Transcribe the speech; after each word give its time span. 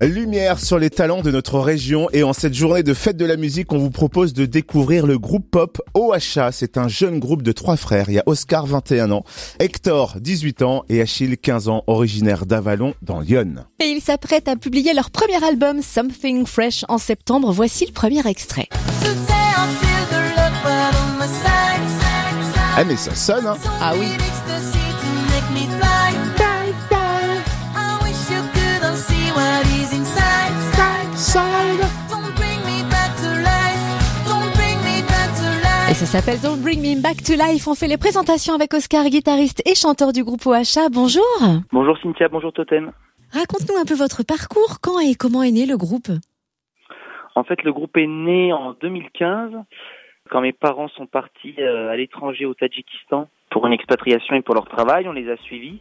Lumière 0.00 0.60
sur 0.60 0.78
les 0.78 0.90
talents 0.90 1.22
de 1.22 1.32
notre 1.32 1.58
région 1.58 2.08
et 2.12 2.22
en 2.22 2.32
cette 2.32 2.54
journée 2.54 2.84
de 2.84 2.94
fête 2.94 3.16
de 3.16 3.24
la 3.24 3.36
musique, 3.36 3.72
on 3.72 3.78
vous 3.78 3.90
propose 3.90 4.32
de 4.32 4.46
découvrir 4.46 5.08
le 5.08 5.18
groupe 5.18 5.50
pop 5.50 5.82
OHA. 5.94 6.52
C'est 6.52 6.78
un 6.78 6.86
jeune 6.86 7.18
groupe 7.18 7.42
de 7.42 7.50
trois 7.50 7.76
frères. 7.76 8.04
Il 8.08 8.14
y 8.14 8.18
a 8.20 8.22
Oscar, 8.26 8.64
21 8.66 9.10
ans, 9.10 9.24
Hector, 9.58 10.18
18 10.20 10.62
ans 10.62 10.84
et 10.88 11.00
Achille, 11.00 11.36
15 11.36 11.68
ans, 11.68 11.82
originaire 11.88 12.46
d'Avalon 12.46 12.94
dans 13.02 13.18
Lyon. 13.18 13.56
Et 13.80 13.86
ils 13.86 14.00
s'apprêtent 14.00 14.46
à 14.46 14.54
publier 14.54 14.94
leur 14.94 15.10
premier 15.10 15.42
album 15.44 15.82
Something 15.82 16.46
Fresh 16.46 16.84
en 16.88 16.98
septembre. 16.98 17.50
Voici 17.50 17.84
le 17.84 17.92
premier 17.92 18.24
extrait. 18.24 18.68
Ah 22.76 22.84
mais 22.84 22.96
ça 22.96 23.14
sonne 23.16 23.46
hein 23.46 23.56
Ah 23.80 23.94
oui. 23.98 24.06
Et 35.90 35.94
ça 35.94 36.04
s'appelle 36.04 36.38
Don't 36.42 36.60
Bring 36.60 36.82
Me 36.82 37.00
Back 37.00 37.24
to 37.24 37.32
Life. 37.32 37.66
On 37.66 37.74
fait 37.74 37.88
les 37.88 37.96
présentations 37.96 38.52
avec 38.52 38.74
Oscar, 38.74 39.06
guitariste 39.06 39.62
et 39.66 39.74
chanteur 39.74 40.12
du 40.12 40.22
groupe 40.22 40.44
OHA. 40.44 40.90
Bonjour. 40.92 41.24
Bonjour 41.72 41.96
Cynthia, 42.02 42.28
bonjour 42.28 42.52
Totem. 42.52 42.92
Raconte-nous 43.32 43.80
un 43.80 43.86
peu 43.86 43.94
votre 43.94 44.22
parcours. 44.22 44.80
Quand 44.82 45.00
et 45.00 45.14
comment 45.14 45.42
est 45.42 45.50
né 45.50 45.64
le 45.64 45.78
groupe? 45.78 46.08
En 47.34 47.42
fait, 47.42 47.62
le 47.62 47.72
groupe 47.72 47.96
est 47.96 48.06
né 48.06 48.52
en 48.52 48.74
2015 48.74 49.52
quand 50.28 50.42
mes 50.42 50.52
parents 50.52 50.88
sont 50.88 51.06
partis 51.06 51.54
euh, 51.58 51.90
à 51.90 51.96
l'étranger 51.96 52.44
au 52.44 52.52
Tadjikistan 52.52 53.28
pour 53.50 53.66
une 53.66 53.72
expatriation 53.72 54.36
et 54.36 54.42
pour 54.42 54.54
leur 54.54 54.68
travail. 54.68 55.08
On 55.08 55.12
les 55.12 55.30
a 55.30 55.38
suivis. 55.38 55.80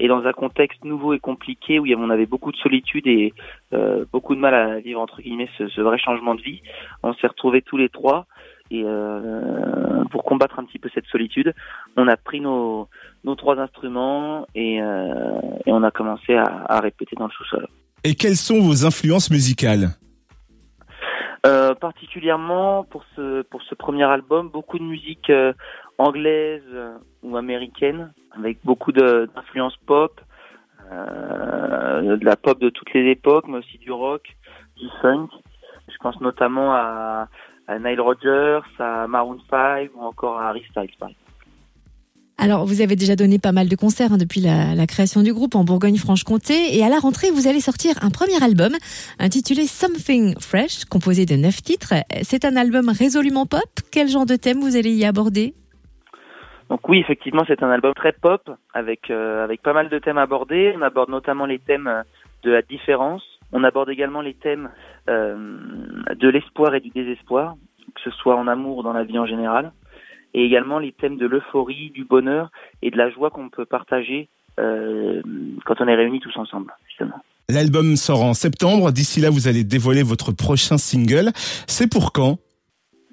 Et 0.00 0.08
dans 0.08 0.24
un 0.24 0.32
contexte 0.32 0.82
nouveau 0.82 1.12
et 1.12 1.18
compliqué 1.18 1.78
où 1.78 1.86
on 1.98 2.08
avait 2.08 2.24
beaucoup 2.24 2.52
de 2.52 2.56
solitude 2.56 3.06
et 3.06 3.34
euh, 3.74 4.06
beaucoup 4.10 4.34
de 4.34 4.40
mal 4.40 4.54
à 4.54 4.80
vivre 4.80 5.00
entre 5.02 5.20
guillemets 5.20 5.50
ce, 5.58 5.68
ce 5.68 5.82
vrai 5.82 5.98
changement 5.98 6.34
de 6.34 6.40
vie, 6.40 6.62
on 7.02 7.12
s'est 7.12 7.26
retrouvés 7.26 7.60
tous 7.60 7.76
les 7.76 7.90
trois 7.90 8.26
et 8.72 8.84
euh, 8.84 10.04
pour 10.10 10.24
combattre 10.24 10.58
un 10.58 10.64
petit 10.64 10.78
peu 10.78 10.88
cette 10.94 11.06
solitude, 11.06 11.54
on 11.96 12.08
a 12.08 12.16
pris 12.16 12.40
nos, 12.40 12.88
nos 13.22 13.34
trois 13.34 13.58
instruments 13.58 14.46
et, 14.54 14.80
euh, 14.80 15.66
et 15.66 15.72
on 15.72 15.82
a 15.82 15.90
commencé 15.90 16.34
à, 16.34 16.64
à 16.68 16.80
répéter 16.80 17.14
dans 17.16 17.26
le 17.26 17.32
sous-sol. 17.32 17.66
Et 18.02 18.14
quelles 18.14 18.36
sont 18.48 18.60
vos 18.60 18.86
influences 18.86 19.30
musicales? 19.30 19.88
Euh, 21.44 21.74
particulièrement 21.74 22.84
pour 22.84 23.04
ce 23.14 23.42
pour 23.42 23.62
ce 23.62 23.74
premier 23.74 24.04
album, 24.04 24.48
beaucoup 24.48 24.78
de 24.78 24.84
musique 24.84 25.28
euh, 25.28 25.52
anglaise 25.98 26.62
euh, 26.72 26.96
ou 27.22 27.36
américaine, 27.36 28.12
avec 28.38 28.58
beaucoup 28.64 28.92
d'influences 28.92 29.76
pop, 29.86 30.20
de 30.90 32.24
la 32.24 32.36
pop 32.36 32.60
de 32.60 32.70
toutes 32.70 32.92
les 32.94 33.10
époques, 33.10 33.46
mais 33.48 33.58
aussi 33.58 33.78
du 33.78 33.90
rock, 33.90 34.24
du 34.76 34.86
funk. 35.00 35.28
Je 35.88 35.96
pense 35.98 36.20
notamment 36.20 36.72
à, 36.74 37.28
à 37.68 37.78
Nile 37.78 38.00
Rodgers, 38.00 38.60
à 38.78 39.06
Maroon 39.06 39.38
5 39.50 39.90
ou 39.94 40.02
encore 40.02 40.38
à 40.38 40.48
Harry 40.48 40.64
Styles. 40.70 41.14
Alors, 42.38 42.64
vous 42.64 42.80
avez 42.80 42.96
déjà 42.96 43.14
donné 43.14 43.38
pas 43.38 43.52
mal 43.52 43.68
de 43.68 43.76
concerts 43.76 44.12
hein, 44.12 44.18
depuis 44.18 44.40
la, 44.40 44.74
la, 44.74 44.86
création 44.86 45.22
du 45.22 45.32
groupe 45.32 45.54
en 45.54 45.62
Bourgogne-Franche-Comté. 45.62 46.76
Et 46.76 46.82
à 46.82 46.88
la 46.88 46.98
rentrée, 46.98 47.30
vous 47.30 47.46
allez 47.46 47.60
sortir 47.60 47.94
un 48.02 48.10
premier 48.10 48.42
album 48.42 48.72
intitulé 49.20 49.66
Something 49.66 50.34
Fresh, 50.40 50.86
composé 50.86 51.24
de 51.24 51.36
neuf 51.36 51.62
titres. 51.62 51.94
C'est 52.22 52.44
un 52.44 52.56
album 52.56 52.88
résolument 52.88 53.46
pop. 53.46 53.62
Quel 53.92 54.08
genre 54.08 54.26
de 54.26 54.34
thème 54.34 54.58
vous 54.60 54.76
allez 54.76 54.92
y 54.92 55.04
aborder? 55.04 55.54
Donc 56.68 56.88
oui, 56.88 56.98
effectivement, 57.00 57.44
c'est 57.46 57.62
un 57.62 57.70
album 57.70 57.92
très 57.94 58.12
pop 58.12 58.50
avec 58.72 59.10
euh, 59.10 59.44
avec 59.44 59.62
pas 59.62 59.74
mal 59.74 59.88
de 59.90 59.98
thèmes 59.98 60.18
abordés. 60.18 60.74
On 60.76 60.82
aborde 60.82 61.10
notamment 61.10 61.44
les 61.44 61.58
thèmes 61.58 62.02
de 62.42 62.50
la 62.50 62.62
différence. 62.62 63.22
On 63.52 63.62
aborde 63.62 63.90
également 63.90 64.22
les 64.22 64.34
thèmes 64.34 64.70
de 65.08 66.28
l'espoir 66.28 66.74
et 66.74 66.80
du 66.80 66.90
désespoir, 66.90 67.56
que 67.94 68.00
ce 68.02 68.10
soit 68.10 68.36
en 68.36 68.46
amour 68.46 68.78
ou 68.78 68.82
dans 68.82 68.92
la 68.92 69.04
vie 69.04 69.18
en 69.18 69.26
général 69.26 69.72
et 70.34 70.44
également 70.44 70.78
les 70.78 70.92
thèmes 70.92 71.18
de 71.18 71.26
l'euphorie, 71.26 71.90
du 71.90 72.04
bonheur 72.04 72.50
et 72.80 72.90
de 72.90 72.96
la 72.96 73.10
joie 73.10 73.30
qu'on 73.30 73.48
peut 73.48 73.66
partager 73.66 74.28
euh, 74.60 75.22
quand 75.64 75.80
on 75.80 75.88
est 75.88 75.94
réunis 75.94 76.20
tous 76.20 76.36
ensemble, 76.36 76.72
justement. 76.88 77.22
L'album 77.48 77.96
sort 77.96 78.22
en 78.22 78.34
septembre. 78.34 78.92
D'ici 78.92 79.20
là, 79.20 79.30
vous 79.30 79.48
allez 79.48 79.64
dévoiler 79.64 80.02
votre 80.02 80.32
prochain 80.32 80.78
single. 80.78 81.30
C'est 81.66 81.90
pour 81.90 82.12
quand? 82.12 82.38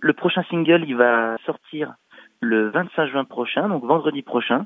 Le 0.01 0.13
prochain 0.13 0.43
single, 0.49 0.85
il 0.87 0.95
va 0.95 1.37
sortir 1.45 1.93
le 2.41 2.69
25 2.69 3.07
juin 3.07 3.25
prochain, 3.25 3.67
donc 3.67 3.83
vendredi 3.83 4.21
prochain. 4.21 4.65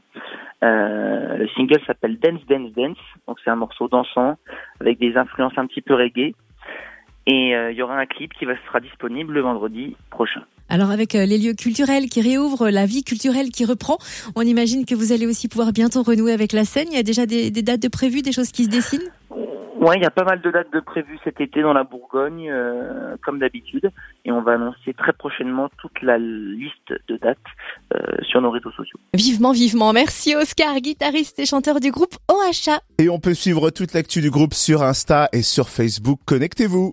Euh, 0.63 1.37
le 1.37 1.47
single 1.49 1.81
s'appelle 1.87 2.19
Dance 2.19 2.45
Dance 2.47 2.71
Dance, 2.73 2.97
donc 3.27 3.39
c'est 3.43 3.49
un 3.49 3.55
morceau 3.55 3.87
dansant 3.87 4.37
avec 4.79 4.99
des 4.99 5.17
influences 5.17 5.57
un 5.57 5.65
petit 5.65 5.81
peu 5.81 5.95
reggae. 5.95 6.35
Et 7.25 7.55
euh, 7.55 7.71
il 7.71 7.77
y 7.77 7.81
aura 7.81 7.97
un 7.97 8.05
clip 8.05 8.33
qui 8.33 8.45
va 8.45 8.53
sera 8.67 8.79
disponible 8.79 9.33
le 9.33 9.41
vendredi 9.41 9.95
prochain. 10.09 10.43
Alors 10.69 10.91
avec 10.91 11.15
euh, 11.15 11.25
les 11.25 11.37
lieux 11.37 11.53
culturels 11.53 12.09
qui 12.09 12.21
réouvrent, 12.21 12.69
la 12.69 12.85
vie 12.85 13.03
culturelle 13.03 13.49
qui 13.49 13.65
reprend, 13.65 13.97
on 14.35 14.41
imagine 14.41 14.85
que 14.85 14.95
vous 14.95 15.11
allez 15.11 15.27
aussi 15.27 15.47
pouvoir 15.47 15.71
bientôt 15.71 16.03
renouer 16.03 16.33
avec 16.33 16.51
la 16.51 16.65
scène. 16.65 16.87
Il 16.91 16.95
y 16.95 16.99
a 16.99 17.03
déjà 17.03 17.25
des, 17.25 17.51
des 17.51 17.61
dates 17.61 17.81
de 17.81 17.87
prévues, 17.87 18.21
des 18.21 18.31
choses 18.31 18.51
qui 18.51 18.65
se 18.65 18.69
dessinent? 18.69 19.11
Ouais, 19.83 19.97
il 19.97 20.01
y 20.01 20.05
a 20.05 20.11
pas 20.11 20.23
mal 20.23 20.39
de 20.41 20.49
dates 20.49 20.71
de 20.71 20.79
prévues 20.79 21.19
cet 21.25 21.41
été 21.41 21.61
dans 21.61 21.73
la 21.73 21.83
Bourgogne, 21.83 22.49
euh, 22.49 23.17
comme 23.21 23.39
d'habitude, 23.39 23.91
et 24.23 24.31
on 24.31 24.41
va 24.41 24.53
annoncer 24.53 24.93
très 24.97 25.11
prochainement 25.11 25.69
toute 25.77 26.01
la 26.01 26.17
liste 26.17 26.93
de 27.09 27.17
dates 27.17 27.37
euh, 27.93 27.99
sur 28.21 28.39
nos 28.39 28.49
réseaux 28.49 28.71
sociaux. 28.71 28.97
Vivement, 29.13 29.51
vivement. 29.51 29.91
Merci 29.91 30.35
Oscar, 30.35 30.79
guitariste 30.79 31.37
et 31.39 31.45
chanteur 31.45 31.81
du 31.81 31.91
groupe 31.91 32.15
OHA. 32.29 32.79
Et 32.97 33.09
on 33.09 33.19
peut 33.19 33.33
suivre 33.33 33.71
toute 33.71 33.93
l'actu 33.93 34.21
du 34.21 34.31
groupe 34.31 34.53
sur 34.53 34.83
Insta 34.83 35.27
et 35.33 35.41
sur 35.41 35.67
Facebook. 35.67 36.19
Connectez-vous. 36.25 36.91